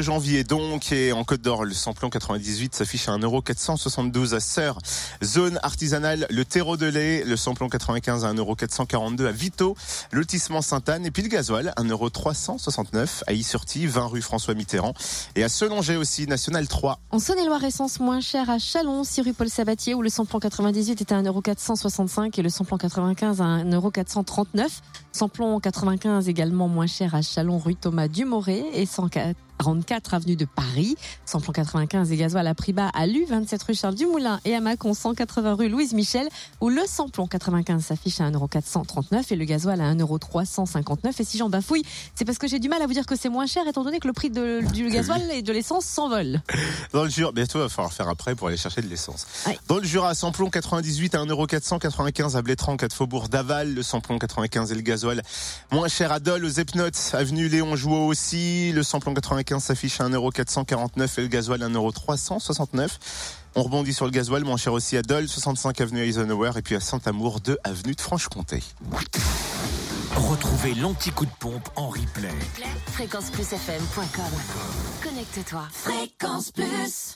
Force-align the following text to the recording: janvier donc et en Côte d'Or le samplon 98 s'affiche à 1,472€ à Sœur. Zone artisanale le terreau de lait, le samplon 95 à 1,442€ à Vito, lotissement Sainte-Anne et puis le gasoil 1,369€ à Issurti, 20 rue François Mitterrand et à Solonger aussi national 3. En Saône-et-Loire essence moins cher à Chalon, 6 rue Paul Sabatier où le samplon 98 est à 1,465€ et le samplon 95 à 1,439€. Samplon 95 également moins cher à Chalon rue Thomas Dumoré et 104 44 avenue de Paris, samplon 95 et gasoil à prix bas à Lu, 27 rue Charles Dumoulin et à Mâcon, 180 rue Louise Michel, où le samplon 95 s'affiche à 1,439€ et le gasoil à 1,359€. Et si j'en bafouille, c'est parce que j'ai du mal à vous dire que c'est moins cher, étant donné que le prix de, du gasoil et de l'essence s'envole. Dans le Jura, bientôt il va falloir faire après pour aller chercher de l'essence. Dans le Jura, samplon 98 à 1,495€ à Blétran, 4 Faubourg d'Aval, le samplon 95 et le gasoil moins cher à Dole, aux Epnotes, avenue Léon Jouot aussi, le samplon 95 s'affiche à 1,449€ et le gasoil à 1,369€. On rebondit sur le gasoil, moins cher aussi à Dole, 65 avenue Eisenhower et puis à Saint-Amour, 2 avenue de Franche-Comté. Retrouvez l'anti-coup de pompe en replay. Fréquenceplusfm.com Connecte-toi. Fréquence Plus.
janvier 0.00 0.44
donc 0.44 0.92
et 0.92 1.10
en 1.10 1.24
Côte 1.24 1.42
d'Or 1.42 1.64
le 1.64 1.74
samplon 1.74 2.08
98 2.08 2.72
s'affiche 2.72 3.08
à 3.08 3.18
1,472€ 3.18 4.32
à 4.32 4.38
Sœur. 4.38 4.78
Zone 5.24 5.58
artisanale 5.64 6.24
le 6.30 6.44
terreau 6.44 6.76
de 6.76 6.86
lait, 6.86 7.24
le 7.24 7.36
samplon 7.36 7.68
95 7.68 8.24
à 8.24 8.32
1,442€ 8.32 9.26
à 9.26 9.32
Vito, 9.32 9.76
lotissement 10.12 10.62
Sainte-Anne 10.62 11.04
et 11.04 11.10
puis 11.10 11.24
le 11.24 11.28
gasoil 11.28 11.74
1,369€ 11.76 13.24
à 13.26 13.32
Issurti, 13.32 13.88
20 13.88 14.06
rue 14.06 14.22
François 14.22 14.54
Mitterrand 14.54 14.94
et 15.34 15.42
à 15.42 15.48
Solonger 15.48 15.96
aussi 15.96 16.28
national 16.28 16.68
3. 16.68 17.00
En 17.10 17.18
Saône-et-Loire 17.18 17.64
essence 17.64 17.98
moins 17.98 18.20
cher 18.20 18.48
à 18.50 18.60
Chalon, 18.60 19.02
6 19.02 19.22
rue 19.22 19.32
Paul 19.32 19.48
Sabatier 19.48 19.94
où 19.94 20.02
le 20.02 20.10
samplon 20.10 20.38
98 20.38 21.00
est 21.00 21.10
à 21.10 21.20
1,465€ 21.20 22.38
et 22.38 22.42
le 22.42 22.50
samplon 22.50 22.78
95 22.78 23.40
à 23.40 23.44
1,439€. 23.64 24.68
Samplon 25.10 25.58
95 25.58 26.28
également 26.28 26.68
moins 26.68 26.86
cher 26.86 27.16
à 27.16 27.22
Chalon 27.22 27.58
rue 27.58 27.74
Thomas 27.74 28.06
Dumoré 28.06 28.64
et 28.74 28.86
104 28.86 29.47
44 29.58 30.14
avenue 30.14 30.36
de 30.36 30.44
Paris, 30.44 30.96
samplon 31.26 31.52
95 31.52 32.12
et 32.12 32.16
gasoil 32.16 32.46
à 32.46 32.54
prix 32.54 32.72
bas 32.72 32.90
à 32.94 33.06
Lu, 33.06 33.24
27 33.28 33.62
rue 33.64 33.74
Charles 33.74 33.94
Dumoulin 33.94 34.40
et 34.44 34.54
à 34.54 34.60
Mâcon, 34.60 34.94
180 34.94 35.54
rue 35.54 35.68
Louise 35.68 35.92
Michel, 35.92 36.28
où 36.60 36.68
le 36.68 36.82
samplon 36.86 37.26
95 37.26 37.84
s'affiche 37.84 38.20
à 38.20 38.30
1,439€ 38.30 39.24
et 39.30 39.36
le 39.36 39.44
gasoil 39.44 39.80
à 39.80 39.92
1,359€. 39.94 41.20
Et 41.20 41.24
si 41.24 41.38
j'en 41.38 41.48
bafouille, 41.48 41.82
c'est 42.14 42.24
parce 42.24 42.38
que 42.38 42.46
j'ai 42.46 42.58
du 42.58 42.68
mal 42.68 42.80
à 42.82 42.86
vous 42.86 42.92
dire 42.92 43.06
que 43.06 43.16
c'est 43.16 43.28
moins 43.28 43.46
cher, 43.46 43.66
étant 43.66 43.84
donné 43.84 43.98
que 44.00 44.06
le 44.06 44.12
prix 44.12 44.30
de, 44.30 44.62
du 44.72 44.88
gasoil 44.88 45.22
et 45.32 45.42
de 45.42 45.52
l'essence 45.52 45.84
s'envole. 45.84 46.40
Dans 46.92 47.04
le 47.04 47.10
Jura, 47.10 47.32
bientôt 47.32 47.58
il 47.58 47.62
va 47.62 47.68
falloir 47.68 47.92
faire 47.92 48.08
après 48.08 48.34
pour 48.34 48.48
aller 48.48 48.56
chercher 48.56 48.80
de 48.80 48.88
l'essence. 48.88 49.26
Dans 49.66 49.78
le 49.78 49.84
Jura, 49.84 50.14
samplon 50.14 50.50
98 50.50 51.14
à 51.14 51.24
1,495€ 51.24 52.36
à 52.36 52.42
Blétran, 52.42 52.76
4 52.76 52.94
Faubourg 52.94 53.28
d'Aval, 53.28 53.74
le 53.74 53.82
samplon 53.82 54.18
95 54.18 54.72
et 54.72 54.74
le 54.74 54.82
gasoil 54.82 55.22
moins 55.72 55.88
cher 55.88 56.12
à 56.12 56.20
Dole, 56.20 56.44
aux 56.44 56.48
Epnotes, 56.48 57.10
avenue 57.12 57.48
Léon 57.48 57.76
Jouot 57.76 58.06
aussi, 58.06 58.72
le 58.72 58.82
samplon 58.82 59.14
95 59.14 59.47
s'affiche 59.58 60.00
à 60.00 60.08
1,449€ 60.08 61.18
et 61.18 61.22
le 61.22 61.28
gasoil 61.28 61.62
à 61.62 61.68
1,369€. 61.68 62.88
On 63.54 63.62
rebondit 63.62 63.94
sur 63.94 64.04
le 64.04 64.10
gasoil, 64.10 64.44
moins 64.44 64.56
cher 64.56 64.72
aussi 64.72 64.96
à 64.96 65.02
Dole, 65.02 65.26
65 65.26 65.80
avenue 65.80 66.00
Eisenhower 66.00 66.52
et 66.56 66.62
puis 66.62 66.76
à 66.76 66.80
Saint-Amour, 66.80 67.40
2 67.40 67.58
avenue 67.64 67.94
de 67.94 68.00
Franche-Comté. 68.00 68.62
Retrouvez 70.14 70.74
l'anti-coup 70.74 71.26
de 71.26 71.30
pompe 71.38 71.68
en 71.76 71.88
replay. 71.88 72.28
Fréquenceplusfm.com 72.92 74.24
Connecte-toi. 75.02 75.62
Fréquence 75.72 76.50
Plus. 76.50 77.06